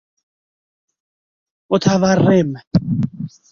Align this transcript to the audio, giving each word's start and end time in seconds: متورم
متورم 1.71 2.49